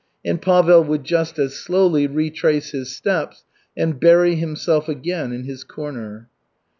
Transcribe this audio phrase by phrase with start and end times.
[0.25, 3.43] And Pavel would just as slowly retrace his steps
[3.77, 6.27] and bury himself again in his corner.